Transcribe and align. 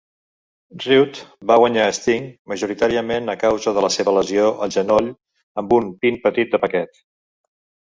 Rude 0.85 1.19
va 1.51 1.57
guanyar 1.63 1.83
a 1.89 1.91
Sting, 1.97 2.25
majoritàriament 2.53 3.29
a 3.35 3.37
causa 3.45 3.75
de 3.77 3.85
la 3.87 3.93
seva 3.97 4.15
lesió 4.17 4.49
al 4.69 4.75
genoll, 4.79 5.13
amb 5.65 5.79
un 5.81 5.95
pin 6.03 6.21
petit 6.27 6.53
de 6.57 6.65
paquet. 6.67 7.03